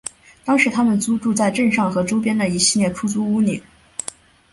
[0.43, 3.61] 当时他们租住在镇上和周边的一系列出租屋里。